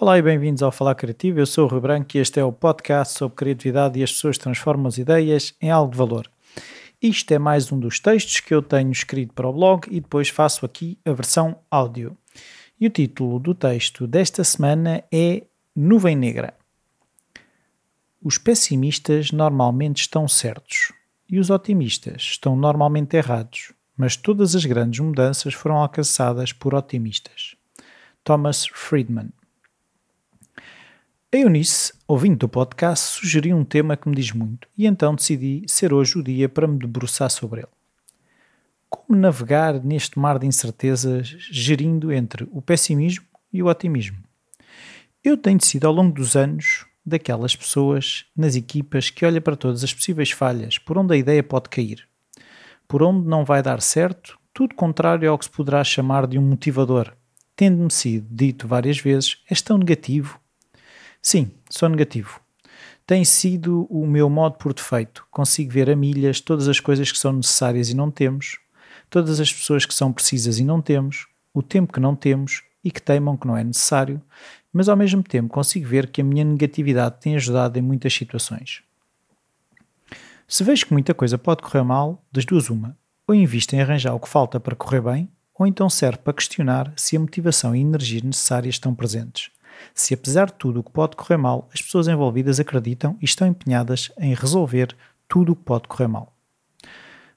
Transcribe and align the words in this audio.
Olá 0.00 0.18
e 0.18 0.22
bem-vindos 0.22 0.62
ao 0.62 0.70
Falar 0.70 0.94
Criativo. 0.94 1.40
Eu 1.40 1.46
sou 1.46 1.64
o 1.64 1.68
Rui 1.68 1.80
Branco 1.80 2.16
e 2.16 2.20
este 2.20 2.38
é 2.38 2.44
o 2.44 2.52
podcast 2.52 3.18
sobre 3.18 3.34
criatividade 3.34 3.98
e 3.98 4.04
as 4.04 4.12
pessoas 4.12 4.38
transformam 4.38 4.86
as 4.86 4.98
ideias 4.98 5.52
em 5.60 5.68
algo 5.68 5.90
de 5.90 5.98
valor. 5.98 6.30
Isto 7.02 7.32
é 7.32 7.40
mais 7.40 7.72
um 7.72 7.80
dos 7.80 7.98
textos 7.98 8.38
que 8.38 8.54
eu 8.54 8.62
tenho 8.62 8.92
escrito 8.92 9.34
para 9.34 9.48
o 9.48 9.52
blog 9.52 9.88
e 9.90 10.00
depois 10.00 10.28
faço 10.28 10.64
aqui 10.64 10.96
a 11.04 11.12
versão 11.12 11.58
áudio. 11.68 12.16
E 12.78 12.86
o 12.86 12.90
título 12.90 13.40
do 13.40 13.52
texto 13.52 14.06
desta 14.06 14.44
semana 14.44 15.02
é 15.12 15.42
Nuvem 15.74 16.14
Negra. 16.14 16.54
Os 18.22 18.38
pessimistas 18.38 19.32
normalmente 19.32 20.02
estão 20.02 20.28
certos 20.28 20.92
e 21.28 21.40
os 21.40 21.50
otimistas 21.50 22.22
estão 22.22 22.54
normalmente 22.54 23.16
errados, 23.16 23.72
mas 24.00 24.16
todas 24.16 24.56
as 24.56 24.64
grandes 24.64 24.98
mudanças 24.98 25.52
foram 25.52 25.76
alcançadas 25.76 26.54
por 26.54 26.74
otimistas. 26.74 27.54
Thomas 28.24 28.66
Friedman 28.72 29.28
a 31.30 31.36
Eunice, 31.36 31.92
ouvindo 32.08 32.38
do 32.38 32.48
podcast, 32.48 33.20
sugeriu 33.20 33.56
um 33.56 33.64
tema 33.64 33.98
que 33.98 34.08
me 34.08 34.16
diz 34.16 34.32
muito 34.32 34.66
e 34.76 34.86
então 34.86 35.14
decidi 35.14 35.62
ser 35.68 35.92
hoje 35.92 36.18
o 36.18 36.22
dia 36.22 36.48
para 36.48 36.66
me 36.66 36.78
debruçar 36.78 37.30
sobre 37.30 37.60
ele. 37.60 37.68
Como 38.88 39.20
navegar 39.20 39.84
neste 39.84 40.18
mar 40.18 40.38
de 40.38 40.46
incertezas, 40.46 41.28
gerindo 41.50 42.10
entre 42.10 42.48
o 42.50 42.62
pessimismo 42.62 43.26
e 43.52 43.62
o 43.62 43.66
otimismo? 43.66 44.16
Eu 45.22 45.36
tenho 45.36 45.62
sido 45.62 45.86
ao 45.86 45.92
longo 45.92 46.14
dos 46.14 46.34
anos 46.36 46.86
daquelas 47.04 47.54
pessoas 47.54 48.24
nas 48.34 48.56
equipas 48.56 49.10
que 49.10 49.26
olha 49.26 49.42
para 49.42 49.56
todas 49.56 49.84
as 49.84 49.92
possíveis 49.92 50.30
falhas, 50.30 50.78
por 50.78 50.96
onde 50.96 51.14
a 51.14 51.18
ideia 51.18 51.42
pode 51.42 51.68
cair, 51.68 52.08
por 52.90 53.02
onde 53.02 53.26
não 53.26 53.44
vai 53.44 53.62
dar 53.62 53.80
certo, 53.80 54.36
tudo 54.52 54.74
contrário 54.74 55.30
ao 55.30 55.38
que 55.38 55.44
se 55.44 55.50
poderá 55.50 55.84
chamar 55.84 56.26
de 56.26 56.36
um 56.36 56.42
motivador. 56.42 57.14
Tendo-me 57.54 57.90
sido 57.90 58.26
dito 58.28 58.66
várias 58.66 58.98
vezes, 58.98 59.38
és 59.48 59.62
tão 59.62 59.78
negativo, 59.78 60.40
Sim, 61.22 61.50
sou 61.68 61.88
negativo. 61.88 62.40
Tem 63.06 63.24
sido 63.24 63.86
o 63.90 64.06
meu 64.06 64.30
modo 64.30 64.56
por 64.56 64.72
defeito. 64.72 65.26
Consigo 65.30 65.70
ver 65.70 65.90
a 65.90 65.96
milhas 65.96 66.40
todas 66.40 66.66
as 66.66 66.80
coisas 66.80 67.12
que 67.12 67.18
são 67.18 67.32
necessárias 67.32 67.90
e 67.90 67.94
não 67.94 68.10
temos, 68.10 68.58
todas 69.10 69.38
as 69.38 69.52
pessoas 69.52 69.84
que 69.84 69.92
são 69.94 70.12
precisas 70.12 70.58
e 70.58 70.64
não 70.64 70.80
temos, 70.80 71.26
o 71.52 71.62
tempo 71.62 71.92
que 71.92 72.00
não 72.00 72.16
temos 72.16 72.62
e 72.82 72.90
que 72.90 73.02
teimam 73.02 73.36
que 73.36 73.46
não 73.46 73.56
é 73.56 73.62
necessário, 73.62 74.20
mas 74.72 74.88
ao 74.88 74.96
mesmo 74.96 75.22
tempo 75.22 75.52
consigo 75.52 75.86
ver 75.86 76.10
que 76.10 76.22
a 76.22 76.24
minha 76.24 76.44
negatividade 76.44 77.20
tem 77.20 77.36
ajudado 77.36 77.78
em 77.78 77.82
muitas 77.82 78.14
situações. 78.14 78.82
Se 80.50 80.62
vejo 80.62 80.84
que 80.84 80.92
muita 80.92 81.14
coisa 81.14 81.38
pode 81.38 81.62
correr 81.62 81.82
mal, 81.82 82.22
das 82.30 82.44
duas 82.44 82.68
uma, 82.68 82.94
ou 83.26 83.34
invisto 83.34 83.74
em 83.74 83.80
arranjar 83.80 84.14
o 84.14 84.20
que 84.20 84.28
falta 84.28 84.60
para 84.60 84.76
correr 84.76 85.00
bem, 85.00 85.30
ou 85.58 85.66
então 85.66 85.88
serve 85.88 86.18
para 86.18 86.34
questionar 86.34 86.92
se 86.94 87.16
a 87.16 87.20
motivação 87.20 87.74
e 87.74 87.80
energia 87.80 88.20
necessárias 88.22 88.74
estão 88.74 88.94
presentes 88.94 89.50
se 89.94 90.14
apesar 90.14 90.46
de 90.46 90.54
tudo 90.54 90.80
o 90.80 90.84
que 90.84 90.90
pode 90.90 91.16
correr 91.16 91.36
mal, 91.36 91.68
as 91.72 91.82
pessoas 91.82 92.08
envolvidas 92.08 92.60
acreditam 92.60 93.16
e 93.20 93.24
estão 93.24 93.46
empenhadas 93.46 94.10
em 94.18 94.34
resolver 94.34 94.96
tudo 95.28 95.52
o 95.52 95.56
que 95.56 95.62
pode 95.62 95.88
correr 95.88 96.08
mal. 96.08 96.34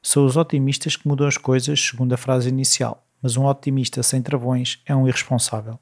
São 0.01 0.25
os 0.25 0.35
otimistas 0.35 0.95
que 0.95 1.07
mudam 1.07 1.27
as 1.27 1.37
coisas, 1.37 1.79
segundo 1.79 2.13
a 2.13 2.17
frase 2.17 2.49
inicial, 2.49 3.05
mas 3.21 3.37
um 3.37 3.45
otimista 3.45 4.03
sem 4.03 4.21
travões 4.21 4.81
é 4.85 4.95
um 4.95 5.07
irresponsável. 5.07 5.79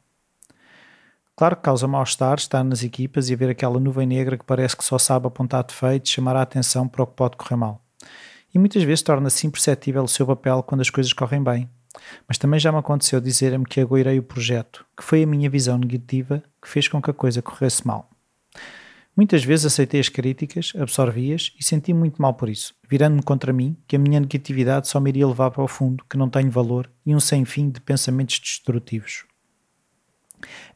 Claro 1.42 1.56
que 1.56 1.64
causa 1.64 1.88
mal-estar 1.88 2.38
estar 2.38 2.64
nas 2.64 2.84
equipas 2.84 3.32
e 3.32 3.36
ver 3.36 3.50
aquela 3.50 3.80
nuvem 3.80 4.06
negra 4.06 4.38
que 4.38 4.46
parece 4.46 4.78
que 4.78 4.84
só 4.84 5.00
sabe 5.00 5.26
apontar 5.26 5.64
defeitos 5.64 6.12
chamar 6.12 6.36
a 6.36 6.44
atenção 6.44 6.88
para 6.88 7.02
o 7.02 7.08
que 7.08 7.16
pode 7.16 7.36
correr 7.36 7.56
mal. 7.56 7.84
E 8.54 8.60
muitas 8.60 8.84
vezes 8.84 9.02
torna-se 9.02 9.48
imperceptível 9.48 10.04
o 10.04 10.08
seu 10.08 10.28
papel 10.28 10.62
quando 10.62 10.82
as 10.82 10.92
coisas 10.92 11.12
correm 11.14 11.44
bem, 11.44 11.68
mas 12.28 12.38
também 12.38 12.60
já 12.60 12.72
me 12.72 12.78
aconteceu 12.78 13.20
dizer-me 13.20 13.66
que 13.66 13.82
agoirei 13.82 14.20
o 14.20 14.24
projeto, 14.24 14.86
que 14.96 15.04
foi 15.04 15.24
a 15.24 15.26
minha 15.26 15.50
visão 15.50 15.80
negativa 15.80 16.44
que 16.62 16.70
fez 16.70 16.88
com 16.88 17.02
que 17.02 17.10
a 17.10 17.14
coisa 17.14 17.42
corresse 17.42 17.88
mal. 17.88 18.08
Muitas 19.18 19.44
vezes 19.44 19.66
aceitei 19.66 20.00
as 20.00 20.10
críticas, 20.10 20.74
absorvi-as 20.78 21.54
e 21.60 21.64
senti 21.64 21.92
muito 21.92 22.22
mal 22.22 22.36
por 22.36 22.50
isso, 22.50 22.76
virando-me 22.88 23.24
contra 23.24 23.52
mim 23.52 23.76
que 23.88 23.96
a 23.96 24.00
minha 24.00 24.20
negatividade 24.20 24.88
só 24.88 25.00
me 25.00 25.10
iria 25.10 25.28
levar 25.28 25.50
para 25.50 25.64
o 25.64 25.68
fundo, 25.68 26.06
que 26.08 26.18
não 26.18 26.30
tenho 26.30 26.52
valor 26.52 26.88
e 27.04 27.16
um 27.16 27.20
sem 27.20 27.44
fim 27.46 27.72
de 27.72 27.82
pensamentos 27.82 28.40
destrutivos. 28.40 29.31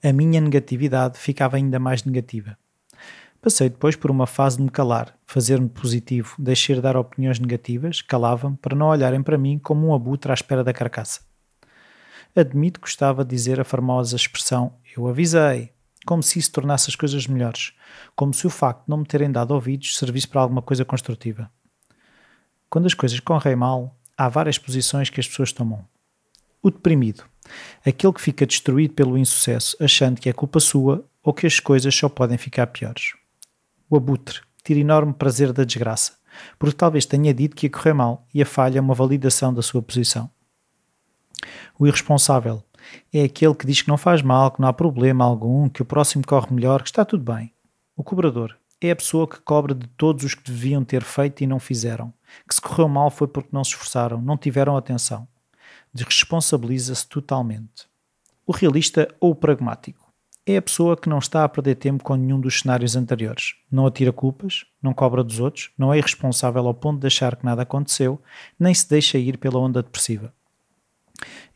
A 0.03 0.11
minha 0.13 0.39
negatividade 0.41 1.17
ficava 1.17 1.57
ainda 1.57 1.79
mais 1.79 2.03
negativa. 2.03 2.57
Passei 3.41 3.69
depois 3.69 3.95
por 3.95 4.09
uma 4.09 4.25
fase 4.25 4.57
de 4.57 4.63
me 4.63 4.71
calar, 4.71 5.15
fazer-me 5.25 5.69
positivo, 5.69 6.35
deixar 6.39 6.75
de 6.75 6.81
dar 6.81 6.97
opiniões 6.97 7.39
negativas, 7.39 8.01
calava-me 8.01 8.57
para 8.57 8.75
não 8.75 8.87
olharem 8.87 9.21
para 9.21 9.37
mim 9.37 9.59
como 9.59 9.87
um 9.87 9.93
abutre 9.93 10.31
à 10.31 10.33
espera 10.33 10.63
da 10.63 10.73
carcaça. 10.73 11.21
Admito 12.35 12.79
que 12.79 12.87
gostava 12.87 13.23
de 13.23 13.29
dizer 13.29 13.59
a 13.59 13.63
famosa 13.63 14.15
expressão 14.15 14.73
eu 14.97 15.07
avisei, 15.07 15.71
como 16.05 16.23
se 16.23 16.39
isso 16.39 16.51
tornasse 16.51 16.89
as 16.89 16.95
coisas 16.95 17.27
melhores, 17.27 17.73
como 18.15 18.33
se 18.33 18.47
o 18.47 18.49
facto 18.49 18.85
de 18.85 18.89
não 18.89 18.97
me 18.97 19.05
terem 19.05 19.31
dado 19.31 19.51
ouvidos 19.51 19.97
servisse 19.97 20.27
para 20.27 20.41
alguma 20.41 20.61
coisa 20.61 20.83
construtiva. 20.83 21.49
Quando 22.69 22.87
as 22.87 22.93
coisas 22.93 23.19
correm 23.19 23.55
mal, 23.55 23.95
há 24.17 24.27
várias 24.27 24.57
posições 24.57 25.09
que 25.09 25.19
as 25.19 25.27
pessoas 25.27 25.51
tomam. 25.51 25.85
O 26.61 26.71
deprimido, 26.71 27.25
aquele 27.85 28.13
que 28.13 28.22
fica 28.22 28.45
destruído 28.45 28.94
pelo 28.94 29.17
insucesso, 29.17 29.75
achando 29.79 30.19
que 30.19 30.29
é 30.29 30.33
culpa 30.33 30.59
sua 30.59 31.06
ou 31.23 31.33
que 31.33 31.47
as 31.47 31.59
coisas 31.59 31.94
só 31.95 32.09
podem 32.09 32.38
ficar 32.38 32.67
piores 32.67 33.13
o 33.89 33.95
abutre, 33.95 34.41
tira 34.63 34.79
enorme 34.79 35.13
prazer 35.13 35.53
da 35.53 35.63
desgraça, 35.63 36.13
porque 36.57 36.75
talvez 36.75 37.06
tenha 37.06 37.33
dito 37.33 37.56
que 37.56 37.67
ia 37.67 37.69
correr 37.69 37.94
mal 37.94 38.25
e 38.33 38.41
a 38.41 38.45
falha 38.45 38.79
é 38.79 38.81
uma 38.81 38.94
validação 38.94 39.53
da 39.53 39.61
sua 39.61 39.81
posição. 39.81 40.29
O 41.78 41.85
irresponsável 41.85 42.63
é 43.13 43.23
aquele 43.23 43.53
que 43.53 43.67
diz 43.67 43.81
que 43.81 43.88
não 43.88 43.97
faz 43.97 44.22
mal, 44.22 44.51
que 44.51 44.62
não 44.62 44.67
há 44.67 44.73
problema 44.73 45.23
algum, 45.23 45.69
que 45.69 45.81
o 45.81 45.85
próximo 45.85 46.25
corre 46.25 46.53
melhor, 46.53 46.81
que 46.81 46.89
está 46.89 47.06
tudo 47.06 47.23
bem. 47.23 47.53
O 47.95 48.03
cobrador 48.03 48.57
é 48.81 48.91
a 48.91 48.95
pessoa 48.95 49.27
que 49.27 49.39
cobra 49.39 49.73
de 49.73 49.88
todos 49.89 50.23
os 50.23 50.33
que 50.33 50.51
deviam 50.51 50.83
ter 50.83 51.03
feito 51.03 51.44
e 51.44 51.47
não 51.47 51.59
fizeram, 51.59 52.13
que 52.47 52.56
se 52.56 52.62
correu 52.62 52.88
mal 52.88 53.09
foi 53.09 53.27
porque 53.27 53.50
não 53.51 53.63
se 53.63 53.72
esforçaram, 53.72 54.22
não 54.22 54.38
tiveram 54.38 54.75
atenção. 54.75 55.27
Desresponsabiliza-se 55.95 57.07
totalmente. 57.07 57.88
O 58.45 58.51
realista 58.51 59.07
ou 59.17 59.31
o 59.31 59.35
pragmático 59.35 60.11
é 60.45 60.57
a 60.57 60.61
pessoa 60.61 60.97
que 60.97 61.07
não 61.07 61.19
está 61.19 61.45
a 61.45 61.47
perder 61.47 61.75
tempo 61.75 62.03
com 62.03 62.16
nenhum 62.16 62.38
dos 62.38 62.59
cenários 62.59 62.97
anteriores. 62.97 63.56
Não 63.72 63.88
atira 63.88 64.11
culpas, 64.11 64.66
não 64.83 64.94
cobra 64.94 65.23
dos 65.23 65.39
outros, 65.39 65.72
não 65.78 65.94
é 65.94 65.97
irresponsável 65.97 66.67
ao 66.67 66.73
ponto 66.73 67.00
de 67.00 67.07
achar 67.07 67.38
que 67.38 67.45
nada 67.45 67.61
aconteceu, 67.61 68.22
nem 68.59 68.73
se 68.73 68.89
deixa 68.89 69.17
ir 69.17 69.38
pela 69.38 69.57
onda 69.57 69.81
depressiva. 69.81 70.33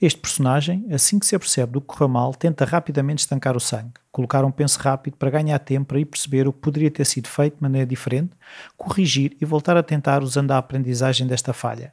Este 0.02 0.22
personagem, 0.22 0.88
assim 0.90 1.20
que 1.20 1.26
se 1.26 1.36
apercebe 1.36 1.74
do 1.74 1.82
que 1.82 1.88
correu 1.88 2.08
mal, 2.08 2.34
tenta 2.34 2.64
rapidamente 2.64 3.20
estancar 3.20 3.58
o 3.58 3.60
sangue, 3.60 4.00
colocar 4.10 4.46
um 4.46 4.52
penso 4.52 4.80
rápido 4.80 5.18
para 5.18 5.32
ganhar 5.32 5.60
tempo 5.60 5.98
ir 5.98 6.06
perceber 6.06 6.48
o 6.48 6.54
que 6.54 6.62
poderia 6.62 6.90
ter 6.90 7.06
sido 7.06 7.28
feito 7.28 7.58
de 7.58 7.62
maneira 7.62 7.86
diferente, 7.86 8.32
corrigir 8.78 9.36
e 9.42 9.44
voltar 9.44 9.76
a 9.76 9.84
tentar 9.84 10.24
usando 10.24 10.52
a 10.52 10.58
aprendizagem 10.58 11.28
desta 11.28 11.52
falha. 11.52 11.92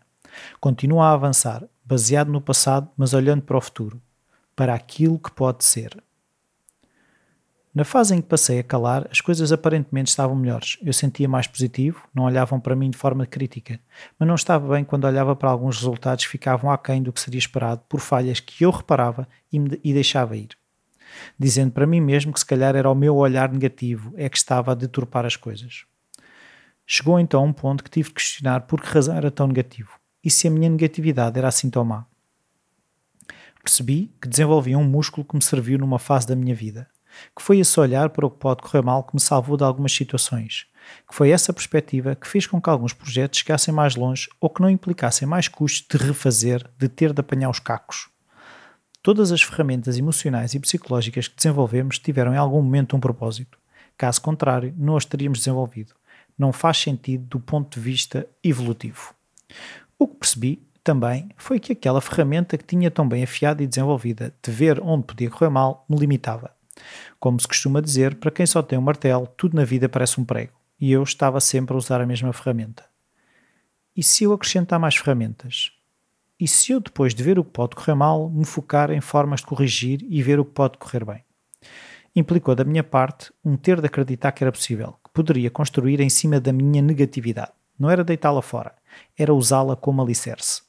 Continua 0.60 1.06
a 1.06 1.12
avançar, 1.12 1.64
baseado 1.84 2.32
no 2.32 2.40
passado, 2.40 2.90
mas 2.96 3.14
olhando 3.14 3.42
para 3.42 3.56
o 3.56 3.60
futuro, 3.60 4.00
para 4.54 4.74
aquilo 4.74 5.18
que 5.18 5.30
pode 5.30 5.64
ser. 5.64 5.96
Na 7.76 7.84
fase 7.84 8.14
em 8.14 8.22
que 8.22 8.26
passei 8.26 8.58
a 8.58 8.64
calar, 8.64 9.06
as 9.10 9.20
coisas 9.20 9.52
aparentemente 9.52 10.08
estavam 10.08 10.34
melhores. 10.34 10.78
Eu 10.82 10.94
sentia 10.94 11.28
mais 11.28 11.46
positivo, 11.46 12.08
não 12.14 12.24
olhavam 12.24 12.58
para 12.58 12.74
mim 12.74 12.88
de 12.88 12.96
forma 12.96 13.26
crítica, 13.26 13.78
mas 14.18 14.26
não 14.26 14.34
estava 14.34 14.74
bem 14.74 14.82
quando 14.82 15.04
olhava 15.04 15.36
para 15.36 15.50
alguns 15.50 15.76
resultados 15.76 16.24
que 16.24 16.30
ficavam 16.30 16.70
aquém 16.70 17.02
do 17.02 17.12
que 17.12 17.20
seria 17.20 17.38
esperado 17.38 17.82
por 17.86 18.00
falhas 18.00 18.40
que 18.40 18.64
eu 18.64 18.70
reparava 18.70 19.28
e, 19.52 19.58
me, 19.58 19.78
e 19.84 19.92
deixava 19.92 20.34
ir. 20.38 20.48
Dizendo 21.38 21.70
para 21.70 21.86
mim 21.86 22.00
mesmo 22.00 22.32
que 22.32 22.40
se 22.40 22.46
calhar 22.46 22.74
era 22.74 22.90
o 22.90 22.94
meu 22.94 23.14
olhar 23.14 23.52
negativo 23.52 24.14
é 24.16 24.26
que 24.26 24.38
estava 24.38 24.72
a 24.72 24.74
deturpar 24.74 25.26
as 25.26 25.36
coisas. 25.36 25.84
Chegou 26.86 27.20
então 27.20 27.44
um 27.44 27.52
ponto 27.52 27.84
que 27.84 27.90
tive 27.90 28.08
de 28.08 28.14
questionar 28.14 28.62
por 28.62 28.80
que 28.80 28.88
razão 28.88 29.14
era 29.14 29.30
tão 29.30 29.46
negativo 29.48 29.90
e 30.26 30.30
se 30.30 30.46
a 30.46 30.50
minha 30.50 30.68
negatividade 30.68 31.38
era 31.38 31.48
assim 31.48 31.70
tão 31.70 31.84
má. 31.84 32.04
Percebi 33.62 34.12
que 34.20 34.28
desenvolvia 34.28 34.76
um 34.76 34.84
músculo 34.84 35.24
que 35.24 35.34
me 35.34 35.42
serviu 35.42 35.78
numa 35.78 35.98
fase 35.98 36.26
da 36.26 36.36
minha 36.36 36.54
vida 36.54 36.86
que 37.34 37.42
foi 37.42 37.58
esse 37.58 37.78
olhar 37.78 38.10
para 38.10 38.26
o 38.26 38.30
que 38.30 38.38
pode 38.38 38.62
correr 38.62 38.82
mal 38.82 39.02
que 39.02 39.14
me 39.14 39.20
salvou 39.20 39.56
de 39.56 39.64
algumas 39.64 39.92
situações, 39.92 40.66
que 41.08 41.14
foi 41.14 41.30
essa 41.30 41.52
perspectiva 41.52 42.14
que 42.14 42.28
fez 42.28 42.46
com 42.46 42.60
que 42.60 42.70
alguns 42.70 42.92
projetos 42.92 43.40
chegassem 43.40 43.72
mais 43.72 43.96
longe 43.96 44.28
ou 44.40 44.50
que 44.50 44.60
não 44.60 44.70
implicassem 44.70 45.26
mais 45.26 45.48
custos 45.48 45.86
de 45.88 46.04
refazer, 46.04 46.68
de 46.78 46.88
ter 46.88 47.12
de 47.12 47.20
apanhar 47.20 47.50
os 47.50 47.58
cacos. 47.58 48.08
Todas 49.02 49.30
as 49.30 49.42
ferramentas 49.42 49.96
emocionais 49.96 50.54
e 50.54 50.60
psicológicas 50.60 51.28
que 51.28 51.36
desenvolvemos 51.36 51.98
tiveram 51.98 52.34
em 52.34 52.38
algum 52.38 52.60
momento 52.60 52.96
um 52.96 53.00
propósito. 53.00 53.58
Caso 53.96 54.20
contrário, 54.20 54.74
não 54.76 54.96
as 54.96 55.04
teríamos 55.04 55.38
desenvolvido. 55.38 55.94
Não 56.36 56.52
faz 56.52 56.78
sentido 56.78 57.24
do 57.24 57.40
ponto 57.40 57.78
de 57.78 57.80
vista 57.80 58.26
evolutivo. 58.42 59.14
O 59.98 60.06
que 60.06 60.16
percebi 60.16 60.62
também 60.84 61.30
foi 61.36 61.58
que 61.58 61.72
aquela 61.72 62.00
ferramenta 62.00 62.58
que 62.58 62.64
tinha 62.64 62.90
tão 62.90 63.08
bem 63.08 63.24
afiada 63.24 63.62
e 63.62 63.66
desenvolvida 63.66 64.34
de 64.42 64.52
ver 64.52 64.80
onde 64.80 65.04
podia 65.04 65.30
correr 65.30 65.50
mal 65.50 65.84
me 65.88 65.96
limitava. 65.96 66.54
Como 67.18 67.40
se 67.40 67.48
costuma 67.48 67.80
dizer, 67.80 68.16
para 68.16 68.30
quem 68.30 68.44
só 68.44 68.62
tem 68.62 68.78
um 68.78 68.82
martelo, 68.82 69.26
tudo 69.36 69.56
na 69.56 69.64
vida 69.64 69.88
parece 69.88 70.20
um 70.20 70.24
prego. 70.24 70.52
E 70.78 70.92
eu 70.92 71.02
estava 71.02 71.40
sempre 71.40 71.74
a 71.74 71.78
usar 71.78 72.00
a 72.00 72.06
mesma 72.06 72.32
ferramenta. 72.32 72.84
E 73.96 74.02
se 74.02 74.24
eu 74.24 74.32
acrescentar 74.32 74.78
mais 74.78 74.94
ferramentas? 74.96 75.72
E 76.38 76.46
se 76.46 76.72
eu, 76.72 76.80
depois 76.80 77.14
de 77.14 77.22
ver 77.22 77.38
o 77.38 77.44
que 77.44 77.50
pode 77.50 77.74
correr 77.74 77.94
mal, 77.94 78.28
me 78.28 78.44
focar 78.44 78.90
em 78.90 79.00
formas 79.00 79.40
de 79.40 79.46
corrigir 79.46 80.04
e 80.08 80.22
ver 80.22 80.38
o 80.38 80.44
que 80.44 80.52
pode 80.52 80.76
correr 80.76 81.02
bem? 81.02 81.24
Implicou 82.14 82.54
da 82.54 82.62
minha 82.62 82.84
parte 82.84 83.32
um 83.42 83.56
ter 83.56 83.80
de 83.80 83.86
acreditar 83.86 84.32
que 84.32 84.44
era 84.44 84.52
possível, 84.52 84.98
que 85.02 85.10
poderia 85.14 85.50
construir 85.50 85.98
em 86.00 86.10
cima 86.10 86.38
da 86.38 86.52
minha 86.52 86.82
negatividade. 86.82 87.52
Não 87.78 87.90
era 87.90 88.04
deitá-la 88.04 88.42
fora, 88.42 88.74
era 89.16 89.34
usá-la 89.34 89.76
como 89.76 90.02
alicerce. 90.02 90.62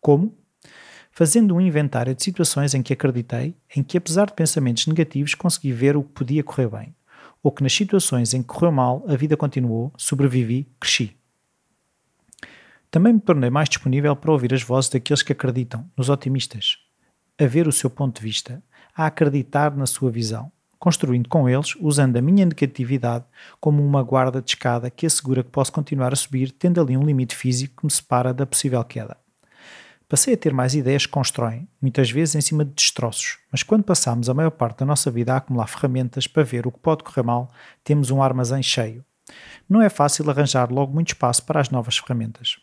Como? 0.00 0.36
Fazendo 1.10 1.54
um 1.54 1.60
inventário 1.60 2.14
de 2.14 2.22
situações 2.22 2.74
em 2.74 2.82
que 2.82 2.92
acreditei, 2.92 3.56
em 3.74 3.82
que 3.82 3.96
apesar 3.96 4.26
de 4.26 4.34
pensamentos 4.34 4.86
negativos 4.86 5.34
consegui 5.34 5.72
ver 5.72 5.96
o 5.96 6.02
que 6.02 6.12
podia 6.12 6.44
correr 6.44 6.68
bem, 6.68 6.94
ou 7.42 7.50
que 7.50 7.62
nas 7.62 7.72
situações 7.72 8.34
em 8.34 8.42
que 8.42 8.48
correu 8.48 8.72
mal 8.72 9.04
a 9.08 9.16
vida 9.16 9.36
continuou, 9.36 9.92
sobrevivi, 9.96 10.68
cresci. 10.78 11.16
Também 12.90 13.12
me 13.12 13.20
tornei 13.20 13.50
mais 13.50 13.68
disponível 13.68 14.14
para 14.16 14.32
ouvir 14.32 14.52
as 14.54 14.62
vozes 14.62 14.90
daqueles 14.90 15.22
que 15.22 15.32
acreditam, 15.32 15.90
nos 15.96 16.08
otimistas, 16.08 16.78
a 17.38 17.46
ver 17.46 17.68
o 17.68 17.72
seu 17.72 17.90
ponto 17.90 18.16
de 18.16 18.22
vista, 18.22 18.62
a 18.94 19.06
acreditar 19.06 19.76
na 19.76 19.86
sua 19.86 20.10
visão, 20.10 20.50
construindo 20.78 21.28
com 21.28 21.48
eles, 21.48 21.74
usando 21.80 22.16
a 22.16 22.22
minha 22.22 22.44
negatividade 22.44 23.24
como 23.60 23.84
uma 23.84 24.02
guarda 24.02 24.40
de 24.40 24.50
escada 24.50 24.90
que 24.90 25.06
assegura 25.06 25.42
que 25.42 25.50
posso 25.50 25.72
continuar 25.72 26.12
a 26.12 26.16
subir, 26.16 26.50
tendo 26.52 26.80
ali 26.80 26.96
um 26.96 27.04
limite 27.04 27.34
físico 27.34 27.76
que 27.80 27.86
me 27.86 27.90
separa 27.90 28.32
da 28.32 28.46
possível 28.46 28.82
queda. 28.84 29.16
Passei 30.08 30.34
a 30.34 30.36
ter 30.36 30.52
mais 30.52 30.74
ideias 30.74 31.04
que 31.04 31.12
constroem, 31.12 31.68
muitas 31.82 32.10
vezes 32.10 32.36
em 32.36 32.40
cima 32.40 32.64
de 32.64 32.72
destroços, 32.72 33.38
mas 33.50 33.64
quando 33.64 33.82
passamos 33.82 34.28
a 34.28 34.34
maior 34.34 34.52
parte 34.52 34.78
da 34.78 34.86
nossa 34.86 35.10
vida 35.10 35.34
a 35.34 35.38
acumular 35.38 35.66
ferramentas 35.66 36.28
para 36.28 36.44
ver 36.44 36.66
o 36.66 36.70
que 36.70 36.78
pode 36.78 37.02
correr 37.02 37.24
mal, 37.24 37.50
temos 37.82 38.10
um 38.12 38.22
armazém 38.22 38.62
cheio. 38.62 39.04
Não 39.68 39.82
é 39.82 39.88
fácil 39.88 40.28
arranjar 40.30 40.70
logo 40.70 40.94
muito 40.94 41.08
espaço 41.08 41.44
para 41.44 41.60
as 41.60 41.70
novas 41.70 41.98
ferramentas. 41.98 42.56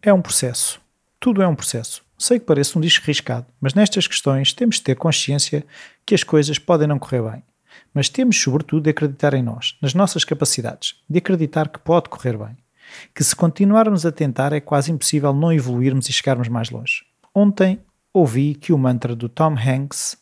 É 0.00 0.12
um 0.12 0.22
processo. 0.22 0.80
Tudo 1.18 1.42
é 1.42 1.48
um 1.48 1.56
processo. 1.56 2.07
Sei 2.18 2.40
que 2.40 2.46
parece 2.46 2.76
um 2.76 2.80
disco 2.80 3.06
riscado, 3.06 3.46
mas 3.60 3.74
nestas 3.74 4.08
questões 4.08 4.52
temos 4.52 4.76
de 4.76 4.82
ter 4.82 4.96
consciência 4.96 5.64
que 6.04 6.16
as 6.16 6.24
coisas 6.24 6.58
podem 6.58 6.88
não 6.88 6.98
correr 6.98 7.22
bem. 7.22 7.44
Mas 7.94 8.08
temos, 8.08 8.40
sobretudo, 8.40 8.82
de 8.82 8.90
acreditar 8.90 9.34
em 9.34 9.42
nós, 9.42 9.76
nas 9.80 9.94
nossas 9.94 10.24
capacidades, 10.24 10.96
de 11.08 11.18
acreditar 11.18 11.68
que 11.68 11.78
pode 11.78 12.08
correr 12.08 12.36
bem. 12.36 12.56
Que 13.14 13.22
se 13.22 13.36
continuarmos 13.36 14.04
a 14.04 14.10
tentar 14.10 14.52
é 14.52 14.60
quase 14.60 14.90
impossível 14.90 15.32
não 15.32 15.52
evoluirmos 15.52 16.08
e 16.08 16.12
chegarmos 16.12 16.48
mais 16.48 16.70
longe. 16.70 17.04
Ontem 17.32 17.80
ouvi 18.12 18.54
que 18.54 18.72
o 18.72 18.78
mantra 18.78 19.14
do 19.14 19.28
Tom 19.28 19.54
Hanks, 19.54 20.16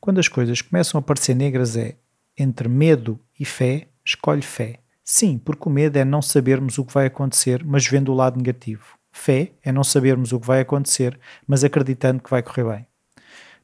quando 0.00 0.20
as 0.20 0.28
coisas 0.28 0.62
começam 0.62 0.98
a 0.98 1.02
parecer 1.02 1.34
negras, 1.34 1.76
é 1.76 1.96
entre 2.38 2.68
medo 2.68 3.18
e 3.38 3.44
fé, 3.44 3.88
escolhe 4.04 4.42
fé. 4.42 4.78
Sim, 5.04 5.38
porque 5.38 5.68
o 5.68 5.72
medo 5.72 5.96
é 5.96 6.04
não 6.04 6.22
sabermos 6.22 6.78
o 6.78 6.84
que 6.84 6.94
vai 6.94 7.06
acontecer, 7.06 7.64
mas 7.64 7.86
vendo 7.86 8.12
o 8.12 8.14
lado 8.14 8.36
negativo. 8.36 9.01
Fé 9.12 9.52
é 9.62 9.70
não 9.70 9.84
sabermos 9.84 10.32
o 10.32 10.40
que 10.40 10.46
vai 10.46 10.60
acontecer, 10.60 11.20
mas 11.46 11.62
acreditando 11.62 12.22
que 12.22 12.30
vai 12.30 12.42
correr 12.42 12.64
bem. 12.64 12.86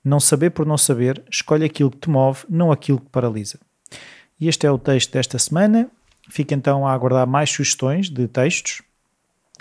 Não 0.04 0.20
saber 0.20 0.50
por 0.50 0.66
não 0.66 0.76
saber, 0.76 1.24
escolhe 1.30 1.64
aquilo 1.64 1.90
que 1.90 1.96
te 1.96 2.10
move, 2.10 2.44
não 2.48 2.70
aquilo 2.70 3.00
que 3.00 3.08
paralisa. 3.08 3.58
E 4.38 4.46
este 4.46 4.66
é 4.66 4.70
o 4.70 4.78
texto 4.78 5.12
desta 5.12 5.38
semana. 5.38 5.90
Fica 6.30 6.54
então 6.54 6.86
a 6.86 6.92
aguardar 6.92 7.26
mais 7.26 7.48
sugestões 7.50 8.10
de 8.10 8.28
textos, 8.28 8.82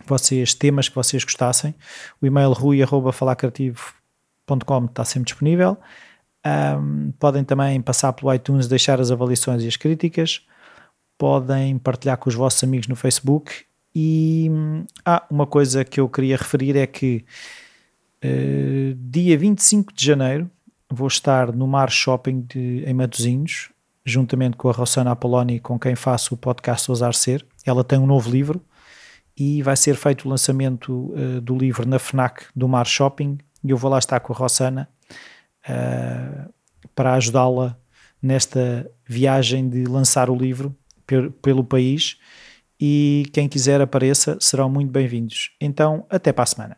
vocês, 0.05 0.53
temas 0.53 0.89
que 0.89 0.95
vocês 0.95 1.23
gostassem. 1.23 1.73
O 2.21 2.27
e-mail 2.27 2.51
rui.falacreativo.com 2.51 4.85
está 4.85 5.05
sempre 5.05 5.27
disponível. 5.27 5.77
Um, 6.45 7.11
podem 7.13 7.43
também 7.43 7.81
passar 7.81 8.13
pelo 8.13 8.31
iTunes, 8.33 8.67
deixar 8.67 9.01
as 9.01 9.09
avaliações 9.09 9.63
e 9.63 9.67
as 9.67 9.77
críticas. 9.77 10.45
Podem 11.17 11.79
partilhar 11.79 12.17
com 12.17 12.29
os 12.29 12.35
vossos 12.35 12.63
amigos 12.63 12.87
no 12.87 12.95
Facebook 12.95 13.65
e 13.99 14.47
ah, 15.03 15.25
uma 15.27 15.47
coisa 15.47 15.83
que 15.83 15.99
eu 15.99 16.07
queria 16.07 16.37
referir 16.37 16.77
é 16.77 16.85
que 16.85 17.25
uh, 18.23 18.93
dia 18.95 19.35
25 19.35 19.91
de 19.91 20.05
janeiro 20.05 20.47
vou 20.87 21.07
estar 21.07 21.51
no 21.51 21.65
Mar 21.65 21.89
Shopping 21.89 22.41
de, 22.41 22.83
em 22.85 22.93
Matosinhos, 22.93 23.71
juntamente 24.05 24.55
com 24.55 24.69
a 24.69 24.71
Rossana 24.71 25.09
Apoloni, 25.09 25.59
com 25.59 25.79
quem 25.79 25.95
faço 25.95 26.35
o 26.35 26.37
podcast 26.37 26.91
Ousar 26.91 27.15
Ser. 27.15 27.43
Ela 27.65 27.83
tem 27.83 27.97
um 27.97 28.05
novo 28.05 28.29
livro 28.29 28.63
e 29.35 29.63
vai 29.63 29.75
ser 29.75 29.95
feito 29.95 30.25
o 30.25 30.29
lançamento 30.29 31.11
uh, 31.15 31.41
do 31.41 31.57
livro 31.57 31.89
na 31.89 31.97
FNAC 31.97 32.45
do 32.55 32.67
Mar 32.67 32.85
Shopping 32.85 33.39
e 33.63 33.71
eu 33.71 33.77
vou 33.77 33.89
lá 33.89 33.97
estar 33.97 34.19
com 34.19 34.31
a 34.31 34.35
Rossana 34.35 34.87
uh, 35.67 36.53
para 36.93 37.15
ajudá-la 37.15 37.75
nesta 38.21 38.87
viagem 39.07 39.67
de 39.67 39.85
lançar 39.85 40.29
o 40.29 40.35
livro 40.35 40.75
pelo 41.41 41.63
país 41.63 42.19
e 42.79 43.25
quem 43.33 43.47
quiser 43.49 43.81
apareça 43.81 44.37
serão 44.39 44.69
muito 44.69 44.91
bem-vindos. 44.91 45.51
Então, 45.59 46.05
até 46.09 46.31
para 46.31 46.43
a 46.43 46.47
semana. 46.47 46.77